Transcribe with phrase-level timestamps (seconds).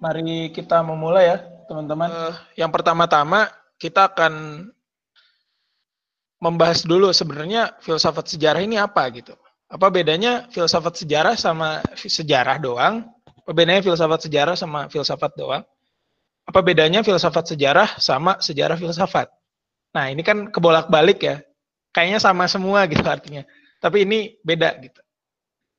[0.00, 1.38] mari kita memulai ya,
[1.68, 2.08] teman-teman.
[2.08, 4.66] Uh, yang pertama-tama kita akan
[6.40, 9.36] membahas dulu sebenarnya filsafat sejarah ini apa gitu.
[9.70, 13.06] Apa bedanya filsafat sejarah sama sejarah doang?
[13.44, 15.62] Apa bedanya filsafat sejarah sama filsafat doang?
[16.48, 19.30] Apa bedanya filsafat sejarah sama sejarah filsafat?
[19.94, 21.36] Nah, ini kan kebolak-balik ya.
[21.94, 23.46] Kayaknya sama semua gitu artinya.
[23.78, 25.00] Tapi ini beda gitu.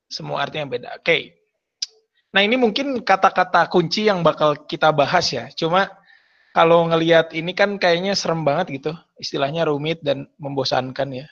[0.07, 0.89] Semua artinya beda.
[0.99, 1.03] Oke.
[1.03, 1.21] Okay.
[2.31, 5.51] Nah ini mungkin kata-kata kunci yang bakal kita bahas ya.
[5.51, 5.91] Cuma
[6.55, 8.91] kalau ngelihat ini kan kayaknya serem banget gitu.
[9.19, 11.27] Istilahnya rumit dan membosankan ya.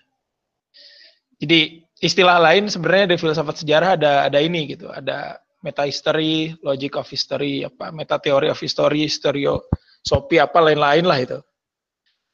[1.39, 4.91] Jadi istilah lain sebenarnya di filsafat sejarah ada ada ini gitu.
[4.91, 11.19] Ada meta history, logic of history, apa meta theory of history, stereosopi apa lain-lain lah
[11.19, 11.39] itu.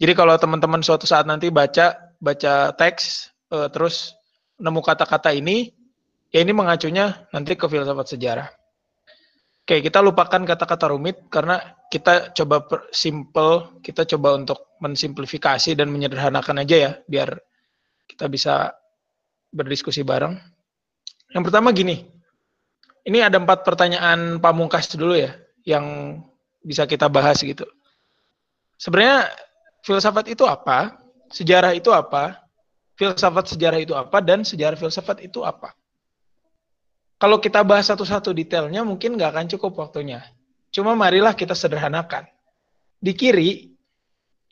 [0.01, 4.17] Jadi kalau teman-teman suatu saat nanti baca baca teks uh, terus
[4.57, 5.71] nemu kata-kata ini,
[6.35, 8.51] Ya ini mengacunya nanti ke filsafat sejarah.
[9.63, 16.59] Oke, kita lupakan kata-kata rumit karena kita coba simple, kita coba untuk mensimplifikasi dan menyederhanakan
[16.59, 17.39] aja ya, biar
[18.03, 18.75] kita bisa
[19.47, 20.35] berdiskusi bareng.
[21.31, 22.03] Yang pertama gini,
[23.07, 26.19] ini ada empat pertanyaan pamungkas dulu ya, yang
[26.59, 27.63] bisa kita bahas gitu.
[28.75, 29.31] Sebenarnya
[29.87, 30.99] filsafat itu apa?
[31.31, 32.43] Sejarah itu apa?
[32.99, 34.19] Filsafat sejarah itu apa?
[34.19, 35.71] Dan sejarah filsafat itu apa?
[37.25, 40.21] Kalau kita bahas satu-satu detailnya mungkin nggak akan cukup waktunya.
[40.69, 42.29] Cuma marilah kita sederhanakan.
[43.01, 43.73] Di kiri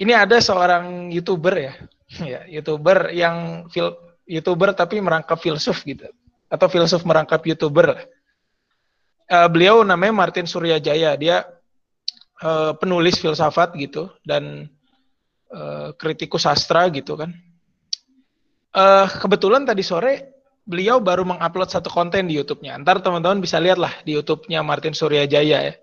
[0.01, 1.73] ini ada seorang youtuber ya,
[2.33, 3.93] ya youtuber yang fil,
[4.25, 6.09] youtuber tapi merangkap filsuf gitu,
[6.49, 8.09] atau filsuf merangkap youtuber.
[9.29, 11.13] Uh, beliau namanya Martin Suryajaya.
[11.13, 11.45] Dia
[12.41, 14.65] uh, penulis filsafat gitu dan
[15.53, 17.37] uh, kritikus sastra gitu kan.
[18.73, 20.32] Uh, kebetulan tadi sore
[20.63, 22.79] beliau baru mengupload satu konten di YouTube-nya.
[22.81, 25.73] Ntar teman-teman bisa lihat lah di YouTube-nya Martin Suryajaya ya.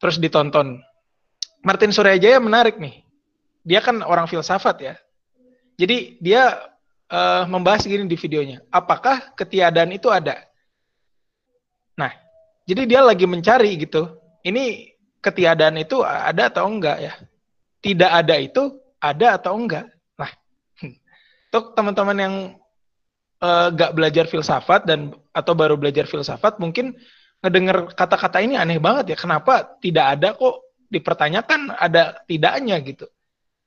[0.00, 0.80] Terus ditonton.
[1.60, 3.04] Martin Suryajaya menarik nih.
[3.68, 4.94] Dia kan orang filsafat ya.
[5.76, 6.56] Jadi dia
[7.12, 8.64] uh, membahas gini di videonya.
[8.72, 10.48] Apakah ketiadaan itu ada?
[11.94, 12.10] Nah,
[12.64, 14.16] jadi dia lagi mencari gitu.
[14.40, 17.12] Ini ketiadaan itu ada atau enggak ya?
[17.84, 19.86] Tidak ada itu ada atau enggak?
[20.16, 20.30] Nah,
[21.52, 22.34] untuk teman-teman yang
[23.42, 26.94] uh, gak belajar filsafat dan atau baru belajar filsafat mungkin
[27.42, 29.16] ngedenger kata-kata ini aneh banget ya.
[29.18, 33.06] Kenapa tidak ada kok dipertanyakan ada tidaknya gitu?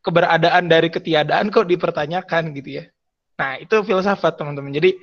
[0.02, 2.86] Keberadaan dari ketiadaan kok dipertanyakan gitu ya?
[3.40, 4.74] Nah itu filsafat teman-teman.
[4.76, 5.00] Jadi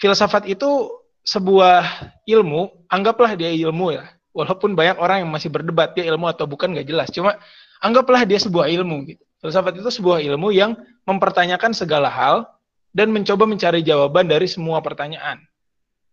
[0.00, 0.90] filsafat itu
[1.24, 4.04] sebuah ilmu anggaplah dia ilmu ya.
[4.34, 7.08] Walaupun banyak orang yang masih berdebat dia ilmu atau bukan nggak jelas.
[7.14, 7.38] Cuma
[7.78, 9.22] anggaplah dia sebuah ilmu gitu.
[9.38, 10.74] Filsafat itu sebuah ilmu yang
[11.04, 12.48] mempertanyakan segala hal
[12.94, 15.42] dan mencoba mencari jawaban dari semua pertanyaan.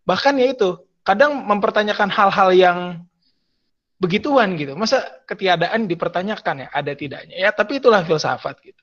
[0.03, 2.77] Bahkan ya itu, kadang mempertanyakan hal-hal yang
[4.01, 4.73] begituan gitu.
[4.73, 7.37] Masa ketiadaan dipertanyakan ya, ada tidaknya.
[7.37, 8.81] Ya, tapi itulah filsafat gitu.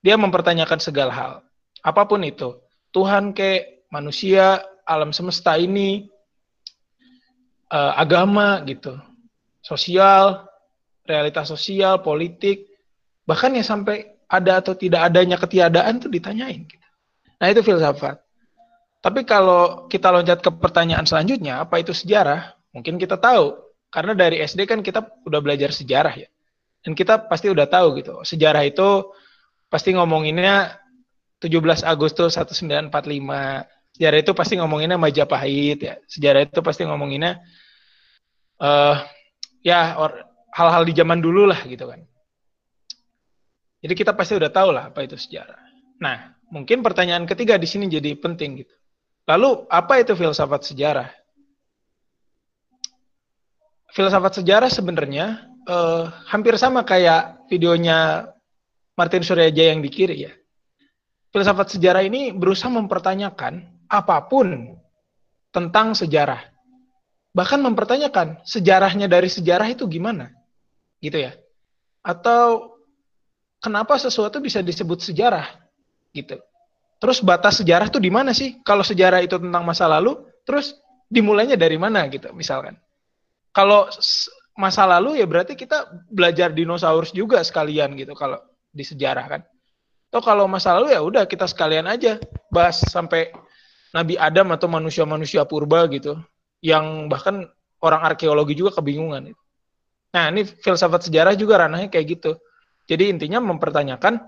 [0.00, 1.32] Dia mempertanyakan segala hal.
[1.82, 2.54] Apa pun itu.
[2.94, 6.06] Tuhan ke manusia, alam semesta ini,
[7.74, 8.94] uh, agama gitu.
[9.60, 10.46] Sosial,
[11.02, 12.70] realitas sosial, politik,
[13.26, 16.79] bahkan ya sampai ada atau tidak adanya ketiadaan tuh ditanyain gitu.
[17.40, 18.20] Nah, itu filsafat.
[19.00, 22.52] Tapi kalau kita loncat ke pertanyaan selanjutnya, apa itu sejarah?
[22.76, 23.56] Mungkin kita tahu.
[23.88, 26.28] Karena dari SD kan kita udah belajar sejarah ya.
[26.84, 28.20] Dan kita pasti udah tahu gitu.
[28.22, 29.08] Sejarah itu
[29.72, 30.76] pasti ngomonginnya
[31.40, 32.92] 17 Agustus 1945.
[33.96, 35.96] Sejarah itu pasti ngomonginnya Majapahit ya.
[36.04, 37.40] Sejarah itu pasti ngomonginnya
[38.60, 39.00] uh,
[39.64, 39.96] ya
[40.52, 42.04] hal-hal di zaman dulu lah gitu kan.
[43.80, 45.56] Jadi kita pasti udah tahu lah apa itu sejarah.
[46.04, 48.74] Nah, mungkin pertanyaan ketiga di sini jadi penting gitu.
[49.30, 51.08] Lalu apa itu filsafat sejarah?
[53.90, 58.30] Filsafat sejarah sebenarnya eh, hampir sama kayak videonya
[58.98, 60.32] Martin Suryajaya yang di kiri ya.
[61.30, 64.74] Filsafat sejarah ini berusaha mempertanyakan apa pun
[65.54, 66.42] tentang sejarah.
[67.30, 70.34] Bahkan mempertanyakan sejarahnya dari sejarah itu gimana?
[70.98, 71.38] Gitu ya.
[72.02, 72.74] Atau
[73.62, 75.59] kenapa sesuatu bisa disebut sejarah?
[76.14, 76.38] Gitu.
[77.00, 78.60] Terus batas sejarah tuh di mana sih?
[78.60, 80.76] Kalau sejarah itu tentang masa lalu, terus
[81.08, 82.76] dimulainya dari mana gitu misalkan.
[83.50, 83.88] Kalau
[84.54, 88.38] masa lalu ya berarti kita belajar dinosaurus juga sekalian gitu kalau
[88.70, 89.42] di sejarah kan.
[90.10, 92.18] Atau kalau masa lalu ya udah kita sekalian aja
[92.52, 93.30] bahas sampai
[93.90, 96.20] Nabi Adam atau manusia-manusia purba gitu.
[96.60, 97.48] Yang bahkan
[97.80, 99.32] orang arkeologi juga kebingungan.
[100.12, 102.36] Nah ini filsafat sejarah juga ranahnya kayak gitu.
[102.90, 104.18] Jadi intinya mempertanyakan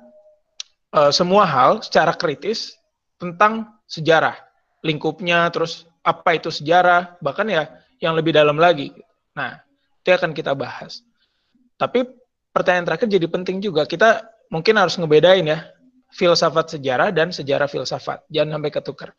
[0.92, 2.76] uh, semua hal secara kritis
[3.16, 4.36] tentang sejarah,
[4.84, 7.70] lingkupnya, terus apa itu sejarah, bahkan ya
[8.02, 8.92] yang lebih dalam lagi.
[9.32, 9.62] Nah,
[10.02, 11.06] Itu akan kita bahas.
[11.78, 12.02] Tapi
[12.50, 13.86] pertanyaan terakhir jadi penting juga.
[13.86, 15.70] Kita mungkin harus ngebedain ya
[16.10, 18.26] filsafat sejarah dan sejarah filsafat.
[18.26, 19.10] Jangan sampai ketukar.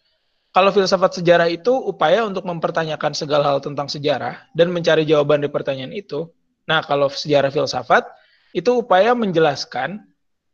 [0.52, 5.48] Kalau filsafat sejarah itu upaya untuk mempertanyakan segala hal tentang sejarah dan mencari jawaban di
[5.48, 6.30] pertanyaan itu.
[6.68, 8.06] Nah, kalau sejarah filsafat
[8.54, 10.04] itu upaya menjelaskan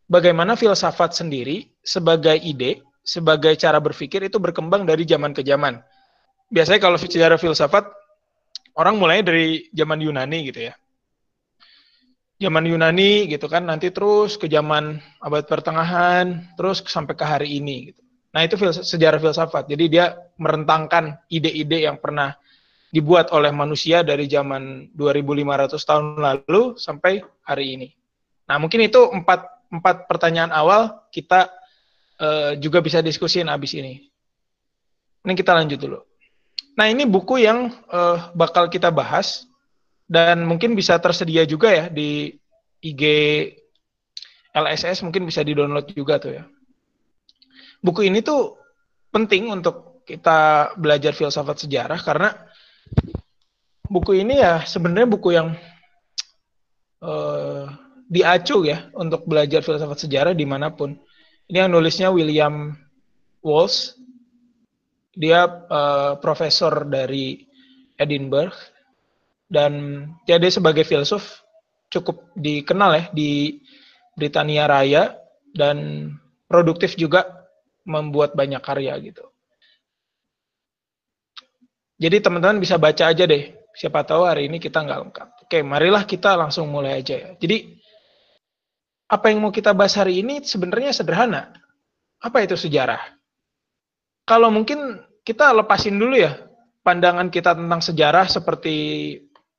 [0.09, 5.79] bagaimana filsafat sendiri sebagai ide, sebagai cara berpikir itu berkembang dari zaman ke zaman.
[6.49, 7.85] Biasanya kalau sejarah filsafat
[8.73, 10.73] orang mulai dari zaman Yunani gitu ya.
[12.39, 17.91] Zaman Yunani gitu kan, nanti terus ke zaman abad pertengahan, terus sampai ke hari ini
[17.93, 18.01] gitu.
[18.29, 19.67] Nah, itu sejarah filsafat.
[19.67, 22.37] Jadi dia merentangkan ide-ide yang pernah
[22.89, 27.89] dibuat oleh manusia dari zaman 2500 tahun lalu sampai hari ini.
[28.47, 31.49] Nah, mungkin itu empat empat pertanyaan awal kita
[32.19, 34.09] uh, juga bisa diskusin abis ini.
[35.25, 35.99] Ini kita lanjut dulu.
[36.75, 39.45] Nah ini buku yang uh, bakal kita bahas
[40.09, 42.33] dan mungkin bisa tersedia juga ya di
[42.81, 43.03] IG
[44.55, 46.43] LSS mungkin bisa di download juga tuh ya.
[47.79, 48.57] Buku ini tuh
[49.13, 52.33] penting untuk kita belajar filsafat sejarah karena
[53.85, 55.53] buku ini ya sebenarnya buku yang
[57.05, 57.69] uh,
[58.09, 60.97] diacu ya untuk belajar filsafat sejarah di mana pun.
[61.45, 62.73] Ini yang nulisnya William
[63.45, 63.93] Walsh.
[65.13, 67.43] Dia uh, profesor dari
[67.99, 68.55] Edinburgh
[69.49, 71.43] dan dia, dia sebagai filsuf
[71.89, 73.59] cukup dikenal ya di
[74.15, 75.17] Britania Raya
[75.51, 76.07] dan
[76.45, 77.25] produktif juga
[77.83, 79.25] membuat banyak karya gitu.
[81.99, 83.51] Jadi teman-teman bisa baca aja deh.
[83.75, 85.27] Siapa tahu hari ini kita nggak lengkap.
[85.49, 87.29] Oke, marilah kita langsung mulai aja ya.
[87.35, 87.78] Jadi
[89.09, 91.49] apa yang mau kita bahas hari ini sebenarnya sederhana.
[92.21, 93.01] Apa itu sejarah?
[94.29, 96.37] Kalau mungkin kita lepasin dulu ya
[96.85, 98.75] pandangan kita tentang sejarah seperti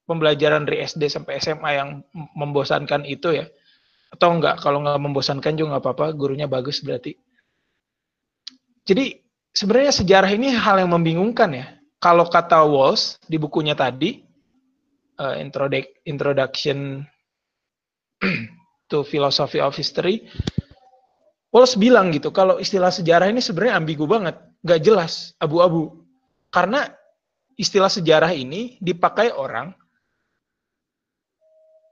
[0.06, 3.46] pembelajaran dari SD sampai SMA yang membosankan itu ya.
[4.10, 7.14] Atau enggak, kalau nggak membosankan juga nggak apa-apa, gurunya bagus berarti.
[8.82, 9.14] Jadi
[9.54, 11.66] sebenarnya sejarah ini hal yang membingungkan ya.
[12.02, 14.18] Kalau kata Walsh di bukunya tadi,
[15.22, 15.38] uh,
[16.06, 17.06] Introduction
[18.90, 20.26] to Philosophy of History,
[21.50, 26.06] Walsh bilang gitu, kalau istilah sejarah ini sebenarnya ambigu banget, nggak jelas, abu-abu.
[26.50, 26.86] Karena
[27.58, 29.74] istilah sejarah ini dipakai orang,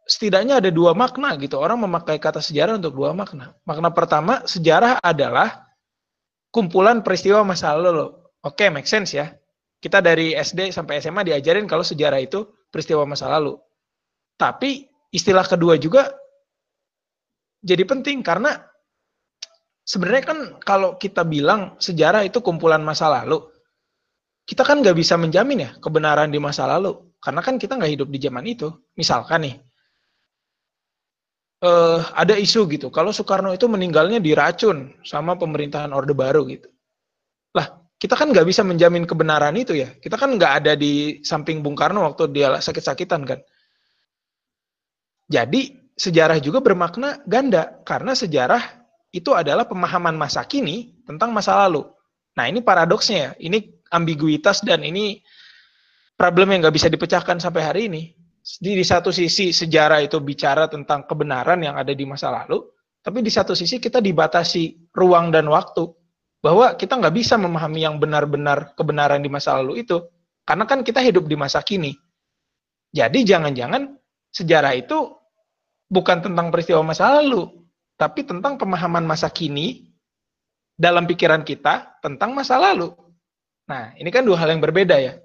[0.06, 1.58] setidaknya ada dua makna gitu.
[1.58, 3.52] Orang memakai kata sejarah untuk dua makna.
[3.66, 5.68] Makna pertama, sejarah adalah
[6.54, 8.14] kumpulan peristiwa masa lalu.
[8.46, 9.34] Oke, okay, make sense ya.
[9.78, 13.58] Kita dari SD sampai SMA diajarin kalau sejarah itu peristiwa masa lalu.
[14.38, 16.14] Tapi istilah kedua juga
[17.58, 18.62] jadi penting karena
[19.82, 23.42] sebenarnya kan kalau kita bilang sejarah itu kumpulan masa lalu,
[24.44, 28.08] kita kan nggak bisa menjamin ya kebenaran di masa lalu karena kan kita nggak hidup
[28.12, 28.68] di zaman itu.
[28.94, 29.54] Misalkan nih,
[31.66, 36.70] uh, ada isu gitu, kalau Soekarno itu meninggalnya diracun sama pemerintahan Orde Baru gitu.
[37.56, 39.90] Lah, kita kan nggak bisa menjamin kebenaran itu ya.
[39.98, 43.40] Kita kan nggak ada di samping Bung Karno waktu dia sakit-sakitan kan.
[45.28, 48.62] Jadi sejarah juga bermakna ganda karena sejarah
[49.10, 51.84] itu adalah pemahaman masa kini tentang masa lalu.
[52.38, 55.18] Nah ini paradoksnya ya, ini ambiguitas dan ini
[56.14, 58.02] problem yang nggak bisa dipecahkan sampai hari ini.
[58.62, 62.64] Di, di satu sisi sejarah itu bicara tentang kebenaran yang ada di masa lalu,
[63.02, 65.84] tapi di satu sisi kita dibatasi ruang dan waktu
[66.38, 69.98] bahwa kita nggak bisa memahami yang benar-benar kebenaran di masa lalu itu
[70.46, 71.92] karena kan kita hidup di masa kini.
[72.88, 73.98] Jadi jangan-jangan
[74.32, 75.17] sejarah itu
[75.88, 77.48] bukan tentang peristiwa masa lalu,
[77.98, 79.90] tapi tentang pemahaman masa kini
[80.78, 82.94] dalam pikiran kita tentang masa lalu.
[83.68, 85.18] Nah, ini kan dua hal yang berbeda ya.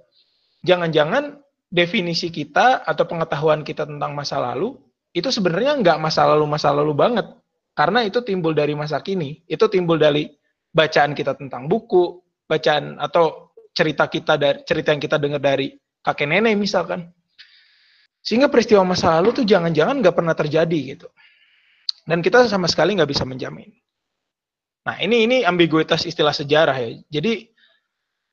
[0.66, 1.44] Jangan-jangan
[1.74, 4.78] definisi kita atau pengetahuan kita tentang masa lalu
[5.14, 7.26] itu sebenarnya nggak masa lalu masa lalu banget
[7.74, 10.30] karena itu timbul dari masa kini itu timbul dari
[10.70, 15.74] bacaan kita tentang buku bacaan atau cerita kita dari cerita yang kita dengar dari
[16.06, 17.10] kakek nenek misalkan
[18.24, 21.12] sehingga peristiwa masa lalu tuh jangan-jangan nggak pernah terjadi gitu.
[22.08, 23.68] Dan kita sama sekali nggak bisa menjamin.
[24.88, 26.90] Nah ini ini ambiguitas istilah sejarah ya.
[27.20, 27.52] Jadi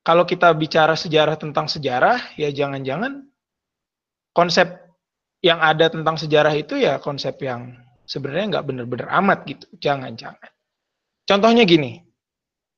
[0.06, 3.26] kalau kita bicara sejarah tentang sejarah ya jangan-jangan
[4.30, 4.78] konsep
[5.42, 7.74] yang ada tentang sejarah itu ya konsep yang
[8.06, 9.66] sebenarnya nggak benar-benar amat gitu.
[9.74, 10.50] Jangan-jangan.
[11.26, 11.98] Contohnya gini,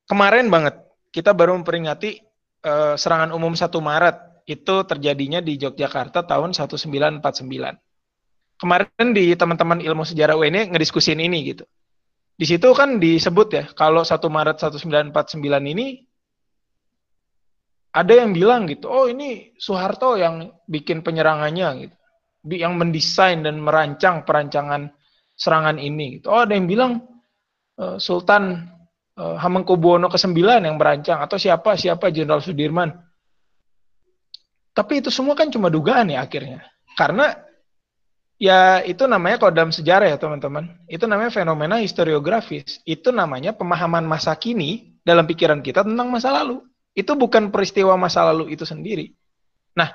[0.09, 0.81] kemarin banget
[1.13, 2.21] kita baru memperingati
[2.65, 7.23] uh, serangan umum 1 Maret itu terjadinya di Yogyakarta tahun 1949.
[8.59, 11.65] Kemarin di teman-teman ilmu sejarah UN ngediskusin ini gitu.
[12.39, 16.07] Di situ kan disebut ya, kalau 1 Maret 1949 ini
[17.93, 21.97] ada yang bilang gitu, oh ini Soeharto yang bikin penyerangannya gitu.
[22.43, 24.91] yang mendesain dan merancang perancangan
[25.39, 26.19] serangan ini.
[26.19, 26.27] Gitu.
[26.27, 27.07] Oh, ada yang bilang
[27.79, 28.67] uh, Sultan
[29.15, 32.91] uh, Hamengkubuwono ke-9 yang merancang atau siapa siapa Jenderal Sudirman.
[34.73, 36.65] Tapi itu semua kan cuma dugaan ya akhirnya.
[36.97, 37.37] Karena
[38.41, 42.81] ya itu namanya kalau dalam sejarah ya teman-teman, itu namanya fenomena historiografis.
[42.89, 46.65] Itu namanya pemahaman masa kini dalam pikiran kita tentang masa lalu.
[46.93, 49.13] Itu bukan peristiwa masa lalu itu sendiri.
[49.77, 49.89] Nah,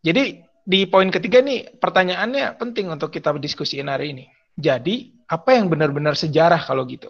[0.00, 4.24] jadi di poin ketiga nih pertanyaannya penting untuk kita diskusiin hari ini.
[4.52, 7.08] Jadi, apa yang benar-benar sejarah kalau gitu?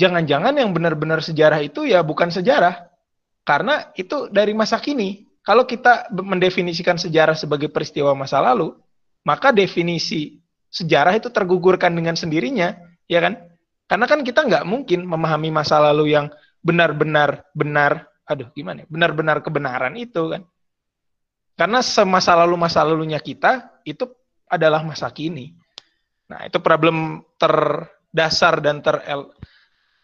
[0.00, 2.88] Jangan-jangan yang benar-benar sejarah itu ya bukan sejarah.
[3.44, 5.25] Karena itu dari masa kini.
[5.46, 8.74] Kalau kita mendefinisikan sejarah sebagai peristiwa masa lalu,
[9.22, 12.74] maka definisi sejarah itu tergugurkan dengan sendirinya,
[13.06, 13.38] ya kan?
[13.86, 16.26] Karena kan kita nggak mungkin memahami masa lalu yang
[16.66, 18.82] benar-benar benar, aduh gimana?
[18.82, 18.86] Ya?
[18.90, 20.42] Benar-benar kebenaran itu kan?
[21.54, 24.02] Karena semasa lalu masa lalunya kita itu
[24.50, 25.54] adalah masa kini.
[26.26, 29.30] Nah itu problem terdasar dan terel,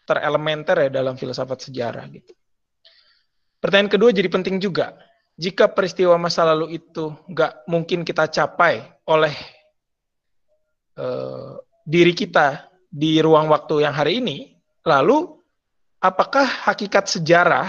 [0.07, 2.31] terelementer ya dalam filsafat sejarah gitu.
[3.59, 4.95] Pertanyaan kedua jadi penting juga
[5.33, 9.33] jika peristiwa masa lalu itu nggak mungkin kita capai oleh
[10.97, 14.53] uh, diri kita di ruang waktu yang hari ini,
[14.85, 15.33] lalu
[15.97, 17.65] apakah hakikat sejarah,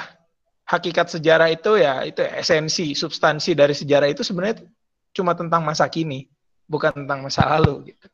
[0.68, 4.68] hakikat sejarah itu ya itu esensi, substansi dari sejarah itu sebenarnya
[5.16, 6.28] cuma tentang masa kini,
[6.68, 8.06] bukan tentang masa lalu gitu.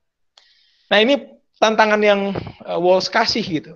[0.94, 2.30] Nah ini tantangan yang
[2.62, 3.74] uh, Walls kasih gitu.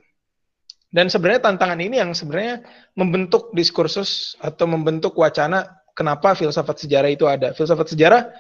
[0.95, 2.63] Dan sebenarnya tantangan ini yang sebenarnya
[2.95, 7.51] membentuk diskursus atau membentuk wacana kenapa filsafat sejarah itu ada.
[7.51, 8.31] Filsafat sejarah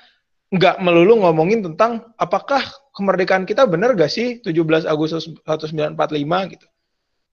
[0.54, 2.62] nggak melulu ngomongin tentang apakah
[2.94, 5.99] kemerdekaan kita benar gak sih 17 Agustus 1945
[6.54, 6.66] gitu.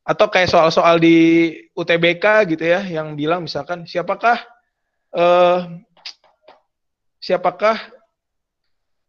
[0.02, 4.42] Atau kayak soal-soal di UTBK gitu ya yang bilang misalkan siapakah
[5.14, 5.70] uh,
[7.22, 7.78] siapakah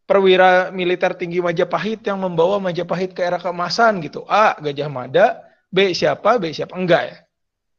[0.04, 4.28] perwira militer tinggi Majapahit yang membawa Majapahit ke era keemasan gitu.
[4.28, 4.52] A.
[4.60, 6.76] Gajah Mada, B siapa, B siapa.
[6.76, 7.16] Enggak ya.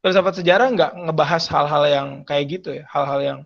[0.02, 3.38] Filsafat sejarah enggak ngebahas hal-hal yang kayak gitu ya, hal-hal yang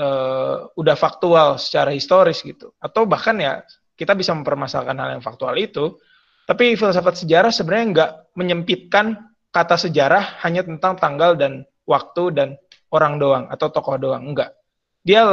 [0.00, 2.72] uh, udah faktual secara historis gitu.
[2.80, 3.60] Atau bahkan ya
[3.98, 6.00] kita bisa mempermasalahkan hal yang faktual itu,
[6.48, 9.20] tapi filsafat sejarah sebenarnya enggak menyempitkan
[9.52, 12.48] kata sejarah hanya tentang tanggal dan waktu dan
[12.94, 14.56] orang doang atau tokoh doang, enggak.
[15.04, 15.26] Dia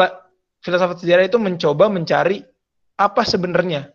[0.60, 2.44] filsafat sejarah itu mencoba mencari
[2.98, 3.94] apa sebenarnya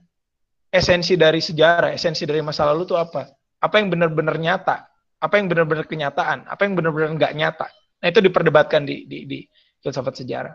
[0.72, 3.28] esensi dari sejarah, esensi dari masa lalu itu apa?
[3.62, 4.90] Apa yang benar-benar nyata,
[5.22, 7.70] apa yang benar-benar kenyataan, apa yang benar-benar nggak nyata.
[8.02, 9.38] Nah itu diperdebatkan di, di, di
[9.78, 10.54] filsafat sejarah.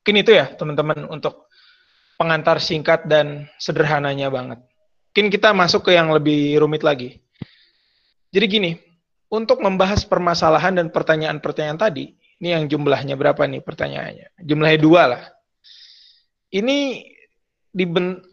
[0.00, 1.52] Mungkin itu ya teman-teman untuk
[2.16, 4.64] pengantar singkat dan sederhananya banget.
[5.12, 7.20] Mungkin kita masuk ke yang lebih rumit lagi.
[8.32, 8.72] Jadi gini,
[9.28, 14.40] untuk membahas permasalahan dan pertanyaan-pertanyaan tadi, ini yang jumlahnya berapa nih pertanyaannya?
[14.40, 15.22] Jumlahnya dua lah.
[16.48, 17.04] Ini
[17.68, 17.84] di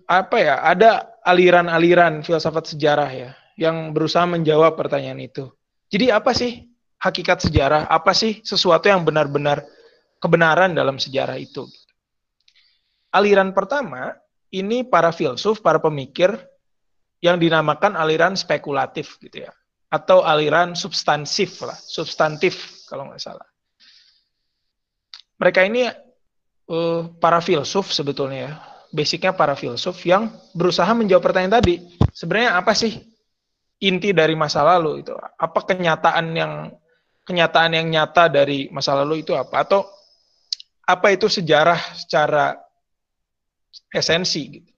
[0.08, 0.64] apa ya?
[0.64, 5.50] Ada aliran-aliran filsafat sejarah ya yang berusaha menjawab pertanyaan itu.
[5.90, 6.70] Jadi apa sih
[7.02, 7.90] hakikat sejarah?
[7.90, 9.66] Apa sih sesuatu yang benar-benar
[10.22, 11.66] kebenaran dalam sejarah itu?
[13.10, 14.14] Aliran pertama
[14.54, 16.38] ini para filsuf, para pemikir
[17.18, 19.52] yang dinamakan aliran spekulatif gitu ya,
[19.90, 23.48] atau aliran substansif lah, substantif kalau nggak salah.
[25.42, 25.90] Mereka ini
[26.70, 28.52] uh, para filsuf sebetulnya ya,
[28.94, 31.82] basicnya para filsuf yang berusaha menjawab pertanyaan tadi.
[32.14, 33.17] Sebenarnya apa sih
[33.78, 36.54] inti dari masa lalu itu apa kenyataan yang
[37.28, 39.86] kenyataan yang nyata dari masa lalu itu apa atau
[40.88, 42.56] apa itu sejarah secara
[43.92, 44.72] esensi gitu.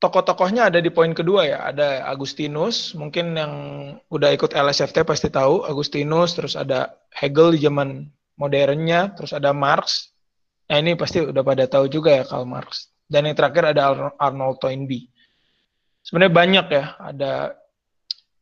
[0.00, 3.52] Tokoh-tokohnya ada di poin kedua ya, ada Agustinus, mungkin yang
[4.08, 8.08] udah ikut LSFT pasti tahu Agustinus, terus ada Hegel di zaman
[8.40, 10.16] modernnya, terus ada Marx.
[10.72, 12.88] Nah ini pasti udah pada tahu juga ya Karl Marx.
[13.04, 15.12] Dan yang terakhir ada Arnold Toynbee
[16.10, 17.32] sebenarnya banyak ya ada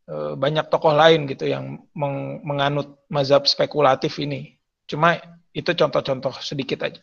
[0.09, 4.57] e, banyak tokoh lain gitu yang meng, menganut mazhab spekulatif ini.
[4.89, 5.21] Cuma
[5.53, 6.97] itu contoh-contoh sedikit aja.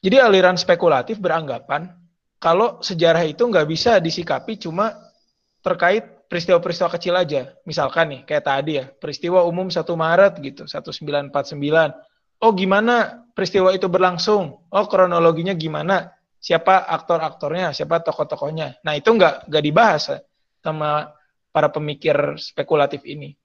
[0.00, 1.92] Jadi aliran spekulatif beranggapan
[2.40, 4.96] kalau sejarah itu nggak bisa disikapi cuma
[5.60, 7.52] terkait peristiwa-peristiwa kecil aja.
[7.68, 11.92] Misalkan nih, kayak tadi ya, peristiwa umum 1 Maret gitu, 1949.
[12.42, 14.64] Oh gimana peristiwa itu berlangsung?
[14.72, 16.10] Oh kronologinya gimana?
[16.42, 18.82] Siapa aktor-aktornya, siapa tokoh-tokohnya.
[18.82, 20.10] Nah, itu nggak nggak dibahas
[20.58, 21.14] sama
[21.54, 23.38] para pemikir spekulatif ini.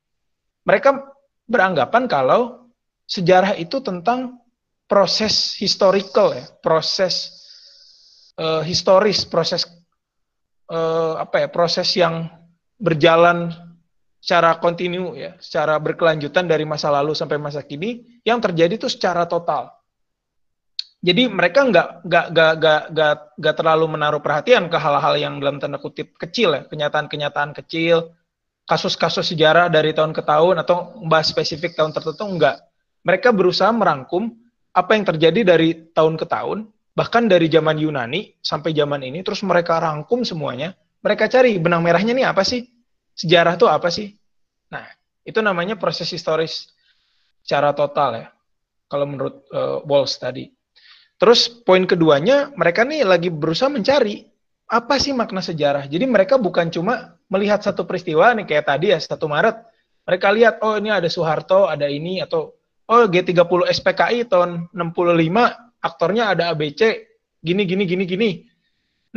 [0.66, 1.06] Mereka
[1.46, 2.74] beranggapan kalau
[3.06, 4.42] sejarah itu tentang
[4.90, 7.38] proses historical ya, proses
[8.42, 9.70] uh, historis, proses
[10.74, 12.34] uh, apa ya, proses yang
[12.82, 13.54] berjalan
[14.18, 19.30] secara kontinu ya, secara berkelanjutan dari masa lalu sampai masa kini yang terjadi itu secara
[19.30, 19.77] total
[20.98, 25.62] Jadi mereka nggak nggak nggak nggak nggak nggak terlalu menaruh perhatian ke hal-hal yang dalam
[25.62, 28.18] tanda kutip kecil ya, kenyataan-kenyataan kecil,
[28.66, 32.66] kasus-kasus sejarah dari tahun ke tahun atau membahas spesifik tahun tertentu enggak.
[33.06, 34.34] Mereka berusaha merangkum
[34.74, 36.66] apa yang terjadi dari tahun ke tahun,
[36.98, 40.74] bahkan dari zaman Yunani sampai zaman ini, terus mereka rangkum semuanya.
[41.06, 42.66] Mereka cari benang merahnya nih apa sih?
[43.14, 44.18] Sejarah tuh apa sih?
[44.74, 44.84] Nah,
[45.22, 46.74] itu namanya proses historis
[47.46, 48.28] secara total ya.
[48.90, 50.57] Kalau menurut uh, Walls tadi.
[51.18, 54.22] Terus poin keduanya, mereka nih lagi berusaha mencari
[54.70, 55.90] apa sih makna sejarah.
[55.90, 59.66] Jadi mereka bukan cuma melihat satu peristiwa nih kayak tadi ya, satu Maret.
[60.08, 62.56] Mereka lihat, oh ini ada Soeharto, ada ini, atau
[62.88, 66.82] oh G30 SPKI tahun 65, aktornya ada ABC,
[67.44, 68.30] gini, gini, gini, gini.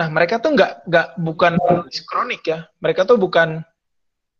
[0.01, 1.61] Nah mereka tuh nggak nggak bukan
[2.09, 3.61] kronik ya, mereka tuh bukan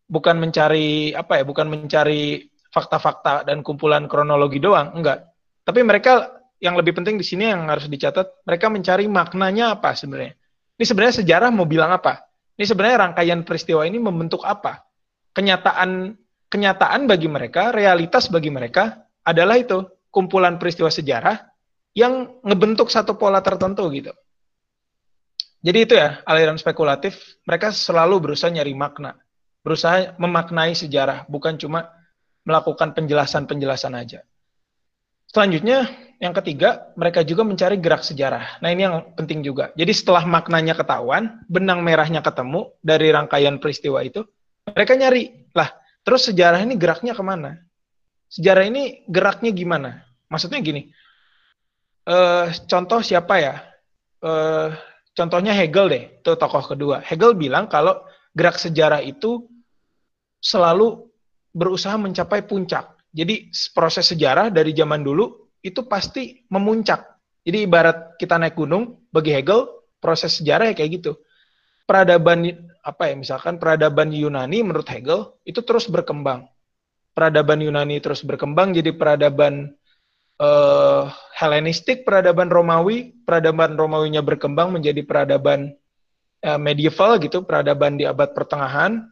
[0.09, 5.29] bukan mencari apa ya, bukan mencari fakta-fakta dan kumpulan kronologi doang, enggak.
[5.63, 10.37] Tapi mereka yang lebih penting di sini yang harus dicatat, mereka mencari maknanya apa sebenarnya.
[10.77, 12.21] Ini sebenarnya sejarah mau bilang apa?
[12.55, 14.85] Ini sebenarnya rangkaian peristiwa ini membentuk apa?
[15.33, 16.13] Kenyataan
[16.51, 19.81] kenyataan bagi mereka, realitas bagi mereka adalah itu
[20.13, 21.41] kumpulan peristiwa sejarah
[21.97, 24.13] yang ngebentuk satu pola tertentu gitu.
[25.61, 27.41] Jadi itu ya aliran spekulatif.
[27.45, 29.17] Mereka selalu berusaha nyari makna,
[29.65, 31.89] berusaha memaknai sejarah, bukan cuma
[32.45, 34.25] melakukan penjelasan-penjelasan aja.
[35.31, 35.87] Selanjutnya,
[36.19, 38.59] yang ketiga, mereka juga mencari gerak sejarah.
[38.59, 39.71] Nah, ini yang penting juga.
[39.79, 44.27] Jadi setelah maknanya ketahuan, benang merahnya ketemu dari rangkaian peristiwa itu,
[44.67, 45.71] mereka nyari, lah,
[46.03, 47.63] terus sejarah ini geraknya ke mana?
[48.27, 50.03] Sejarah ini geraknya gimana?
[50.27, 50.91] Maksudnya gini,
[52.11, 53.55] uh, contoh siapa ya?
[54.19, 54.75] Uh,
[55.15, 56.99] contohnya Hegel deh, itu tokoh kedua.
[57.07, 58.03] Hegel bilang kalau
[58.35, 59.47] gerak sejarah itu
[60.43, 61.07] selalu
[61.55, 63.00] berusaha mencapai puncak.
[63.11, 67.05] Jadi proses sejarah dari zaman dulu itu pasti memuncak.
[67.43, 69.67] Jadi ibarat kita naik gunung, bagi Hegel
[69.99, 71.11] proses sejarah ya kayak gitu.
[71.85, 72.47] Peradaban
[72.81, 76.49] apa ya misalkan peradaban Yunani menurut Hegel itu terus berkembang.
[77.11, 79.75] Peradaban Yunani terus berkembang jadi peradaban
[80.39, 85.75] uh, Helenistik, peradaban Romawi, peradaban Romawinya berkembang menjadi peradaban
[86.45, 89.09] uh, medieval gitu, peradaban di abad pertengahan,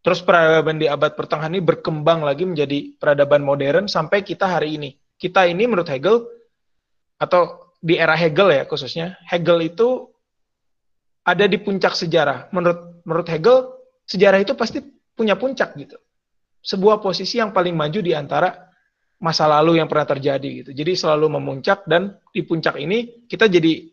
[0.00, 4.90] Terus peradaban di abad pertengahan ini berkembang lagi menjadi peradaban modern sampai kita hari ini.
[5.20, 6.24] Kita ini menurut Hegel
[7.20, 10.08] atau di era Hegel ya khususnya, Hegel itu
[11.20, 12.48] ada di puncak sejarah.
[12.56, 13.76] Menurut menurut Hegel,
[14.08, 14.80] sejarah itu pasti
[15.12, 16.00] punya puncak gitu.
[16.64, 18.56] Sebuah posisi yang paling maju di antara
[19.20, 20.70] masa lalu yang pernah terjadi gitu.
[20.72, 23.84] Jadi selalu memuncak dan di puncak ini kita jadi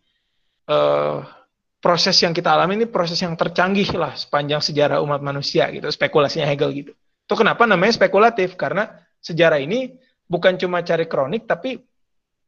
[0.71, 1.19] uh,
[1.77, 6.49] proses yang kita alami ini proses yang tercanggih lah sepanjang sejarah umat manusia gitu, spekulasinya
[6.49, 6.91] Hegel gitu.
[7.27, 8.89] Itu kenapa namanya spekulatif karena
[9.21, 9.93] sejarah ini
[10.25, 11.77] bukan cuma cari kronik tapi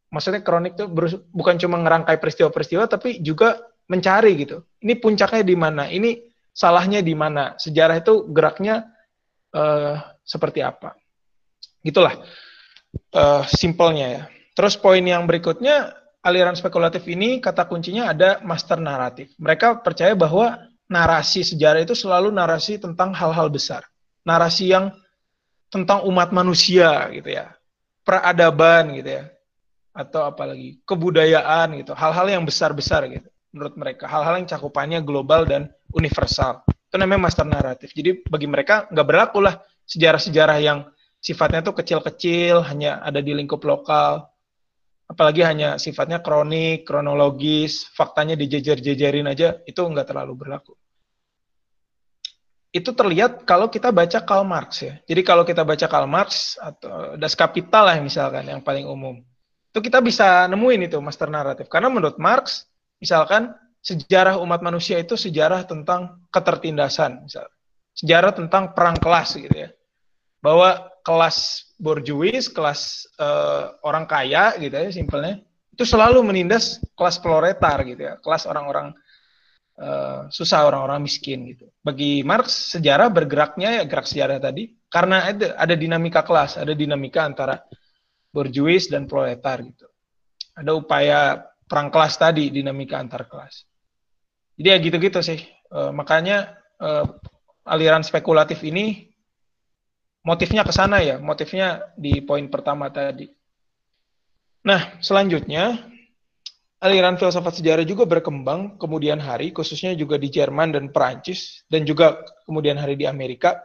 [0.10, 0.90] maksudnya kronik itu
[1.30, 4.66] bukan cuma ngerangkai peristiwa-peristiwa tapi juga mencari gitu.
[4.82, 5.84] Ini puncaknya di mana?
[5.90, 6.20] Ini
[6.54, 7.58] salahnya di mana?
[7.58, 8.90] Sejarah itu geraknya
[9.54, 10.98] uh, seperti apa?
[11.86, 12.18] Gitulah
[13.14, 14.24] uh, simpelnya ya.
[14.58, 19.32] Terus poin yang berikutnya aliran spekulatif ini kata kuncinya ada master naratif.
[19.40, 23.86] Mereka percaya bahwa narasi sejarah itu selalu narasi tentang hal-hal besar.
[24.28, 24.92] Narasi yang
[25.70, 27.56] tentang umat manusia gitu ya.
[28.04, 29.24] Peradaban gitu ya.
[29.94, 31.96] Atau apalagi kebudayaan gitu.
[31.96, 34.06] Hal-hal yang besar-besar gitu menurut mereka.
[34.10, 36.66] Hal-hal yang cakupannya global dan universal.
[36.68, 37.94] Itu namanya master naratif.
[37.94, 40.90] Jadi bagi mereka nggak berlaku lah sejarah-sejarah yang
[41.22, 44.30] sifatnya tuh kecil-kecil, hanya ada di lingkup lokal
[45.10, 50.78] apalagi hanya sifatnya kronik, kronologis, faktanya dijejer-jejerin aja, itu nggak terlalu berlaku.
[52.70, 55.02] Itu terlihat kalau kita baca Karl Marx ya.
[55.10, 59.18] Jadi kalau kita baca Karl Marx atau Das Kapital lah misalkan yang paling umum,
[59.74, 61.66] itu kita bisa nemuin itu master naratif.
[61.66, 62.70] Karena menurut Marx,
[63.02, 67.58] misalkan sejarah umat manusia itu sejarah tentang ketertindasan, misalkan.
[68.00, 69.70] sejarah tentang perang kelas gitu ya.
[70.40, 75.40] Bahwa kelas borjuis, kelas uh, orang kaya gitu ya simpelnya,
[75.72, 78.92] itu selalu menindas kelas proletar gitu ya, kelas orang-orang
[79.80, 81.72] uh, susah, orang-orang miskin gitu.
[81.80, 87.24] Bagi Marx sejarah bergeraknya ya gerak sejarah tadi karena ada ada dinamika kelas, ada dinamika
[87.24, 87.60] antara
[88.30, 89.88] borjuis dan proletar gitu.
[90.54, 91.20] Ada upaya
[91.70, 93.64] perang kelas tadi, dinamika antar kelas.
[94.60, 95.40] Jadi ya gitu-gitu sih.
[95.70, 97.06] Uh, makanya uh,
[97.64, 99.09] aliran spekulatif ini
[100.24, 103.32] motifnya ke sana ya, motifnya di poin pertama tadi.
[104.68, 105.80] Nah, selanjutnya
[106.80, 112.20] aliran filsafat sejarah juga berkembang kemudian hari, khususnya juga di Jerman dan Perancis, dan juga
[112.48, 113.60] kemudian hari di Amerika,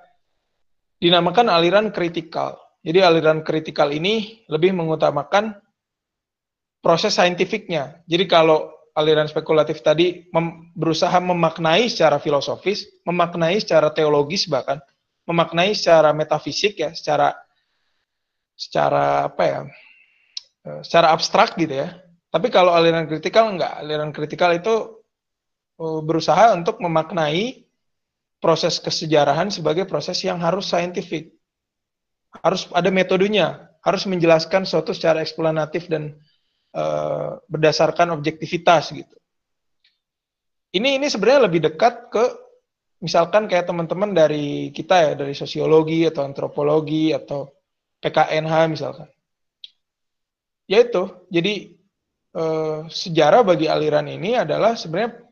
[1.03, 2.59] dinamakan aliran kritikal.
[2.85, 5.57] Jadi aliran kritikal ini lebih mengutamakan
[6.85, 8.05] proses saintifiknya.
[8.05, 14.79] Jadi kalau aliran spekulatif tadi mem berusaha memaknai secara filosofis, memaknai secara teologis bahkan,
[15.25, 17.33] memaknai secara metafisik ya, secara
[18.55, 19.61] secara apa ya?
[20.65, 22.01] Eh, secara abstrak gitu ya.
[22.33, 25.05] Tapi kalau aliran kritikal enggak, aliran kritikal itu
[25.81, 27.65] eh, berusaha untuk memaknai
[28.45, 31.33] proses kesejarahan sebagai proses yang harus saintifik.
[32.45, 36.19] Harus ada metodenya, harus menjelaskan suatu secara eksplanatif dan
[36.75, 39.17] uh, berdasarkan objektivitas gitu.
[40.75, 42.25] Ini ini sebenarnya lebih dekat ke
[43.03, 47.51] misalkan kayak teman-teman dari kita ya dari sosiologi atau antropologi atau
[47.99, 49.09] PKNH misalkan.
[50.65, 51.77] Ya itu, jadi
[52.37, 55.25] uh, sejarah bagi aliran ini adalah sebenarnya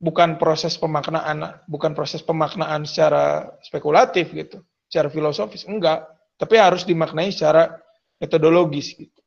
[0.00, 6.04] bukan proses pemaknaan bukan proses pemaknaan secara spekulatif gitu, secara filosofis enggak,
[6.36, 7.76] tapi harus dimaknai secara
[8.20, 9.20] metodologis gitu.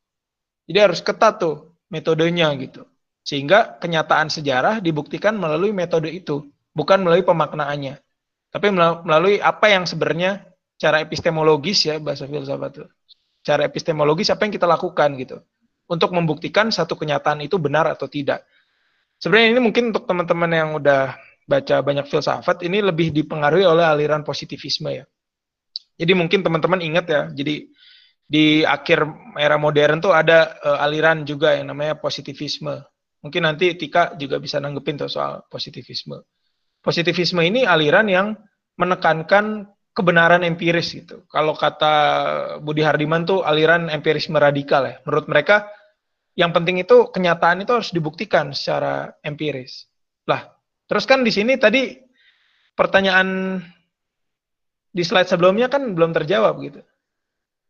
[0.67, 2.83] Jadi harus ketat tuh metodenya gitu.
[3.23, 7.97] Sehingga kenyataan sejarah dibuktikan melalui metode itu, bukan melalui pemaknaannya.
[8.53, 8.67] Tapi
[9.01, 10.45] melalui apa yang sebenarnya
[10.77, 12.85] cara epistemologis ya bahasa filsafat itu.
[13.41, 15.41] Cara epistemologis apa yang kita lakukan gitu.
[15.89, 18.45] Untuk membuktikan satu kenyataan itu benar atau tidak.
[19.17, 24.21] Sebenarnya ini mungkin untuk teman-teman yang udah baca banyak filsafat ini lebih dipengaruhi oleh aliran
[24.21, 25.05] positivisme ya.
[25.97, 27.65] Jadi mungkin teman-teman ingat ya, jadi
[28.27, 29.07] di akhir
[29.39, 32.83] era modern tuh ada uh, aliran juga yang namanya positivisme.
[33.23, 36.21] Mungkin nanti Tika juga bisa nanggepin tuh soal positivisme.
[36.87, 38.27] Positivisme ini aliran yang
[38.79, 41.27] menekankan kebenaran empiris gitu.
[41.27, 41.93] Kalau kata
[42.63, 44.95] Budi Hardiman tuh aliran empirisme radikal ya.
[45.03, 45.67] Menurut mereka
[46.39, 49.91] yang penting itu kenyataan itu harus dibuktikan secara empiris.
[50.31, 50.47] Lah,
[50.87, 51.99] terus kan di sini tadi
[52.71, 53.59] pertanyaan
[54.95, 56.79] di slide sebelumnya kan belum terjawab gitu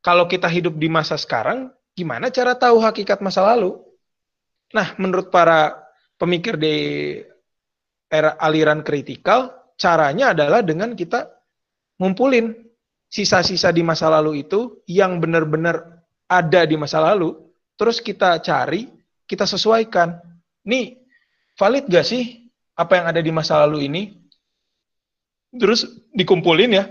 [0.07, 3.75] kalau kita hidup di masa sekarang, gimana cara tahu hakikat masa lalu?
[4.71, 5.75] Nah, menurut para
[6.15, 6.75] pemikir di
[8.07, 11.27] era aliran kritikal, caranya adalah dengan kita
[11.99, 12.55] ngumpulin
[13.07, 17.35] sisa-sisa di masa lalu itu yang benar-benar ada di masa lalu,
[17.79, 18.91] terus kita cari,
[19.23, 20.19] kita sesuaikan.
[20.67, 20.99] Nih,
[21.55, 24.03] valid gak sih apa yang ada di masa lalu ini?
[25.55, 26.83] Terus dikumpulin ya,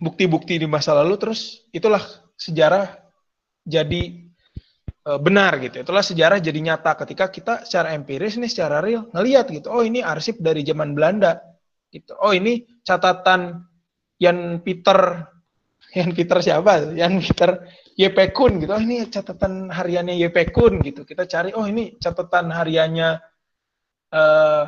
[0.00, 2.00] bukti-bukti di masa lalu, terus itulah
[2.40, 2.96] sejarah
[3.64, 4.25] jadi
[5.22, 5.86] benar gitu.
[5.86, 9.70] Itulah sejarah jadi nyata ketika kita secara empiris nih secara real ngelihat gitu.
[9.70, 11.38] Oh ini arsip dari zaman Belanda
[11.94, 12.18] gitu.
[12.18, 13.62] Oh ini catatan
[14.18, 15.22] Jan Peter
[15.96, 16.90] Jan Peter siapa?
[16.98, 17.50] Jan Peter
[17.94, 18.74] YP Kun gitu.
[18.74, 21.06] Oh ini catatan hariannya YP Kun gitu.
[21.06, 23.08] Kita cari oh ini catatan hariannya
[24.10, 24.64] uh,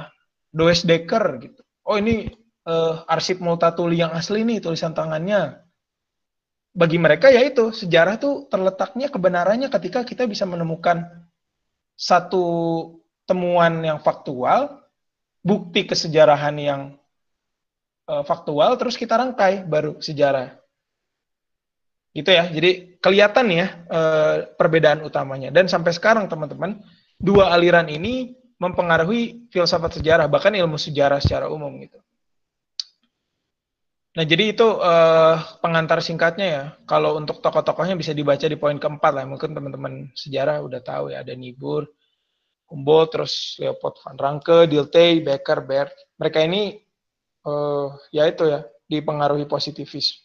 [0.54, 1.60] Does Dekker gitu.
[1.82, 2.30] Oh ini
[2.70, 5.67] uh, arsip Multatuli yang asli nih tulisan tangannya
[6.78, 11.10] bagi mereka ya itu sejarah tuh terletaknya kebenarannya ketika kita bisa menemukan
[11.98, 12.46] satu
[13.26, 14.86] temuan yang faktual,
[15.42, 16.80] bukti kesejarahan yang
[18.06, 20.54] uh, faktual, terus kita rangkai baru sejarah.
[22.14, 22.46] Gitu ya.
[22.46, 25.50] Jadi kelihatan ya uh, perbedaan utamanya.
[25.50, 26.78] Dan sampai sekarang teman-teman,
[27.18, 31.98] dua aliran ini mempengaruhi filsafat sejarah, bahkan ilmu sejarah secara umum gitu.
[34.18, 36.64] Nah, jadi itu uh, pengantar singkatnya ya.
[36.90, 39.22] Kalau untuk tokoh-tokohnya bisa dibaca di poin keempat lah.
[39.30, 41.22] Mungkin teman-teman sejarah udah tahu ya.
[41.22, 41.86] Ada Nibur,
[42.66, 45.94] Humboldt, terus Leopold van Ranke, Dilthey, Becker, Bert.
[46.18, 46.82] Mereka ini
[47.46, 50.18] uh, ya itu ya dipengaruhi positivis,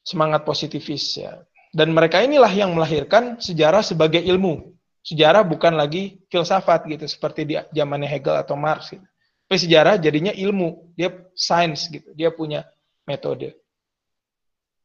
[0.00, 1.44] semangat positivis ya.
[1.76, 4.72] Dan mereka inilah yang melahirkan sejarah sebagai ilmu.
[5.04, 9.04] Sejarah bukan lagi filsafat gitu seperti di zamannya Hegel atau Marx gitu.
[9.44, 12.16] Tapi sejarah jadinya ilmu, dia sains gitu.
[12.16, 12.64] Dia punya
[13.10, 13.58] metode.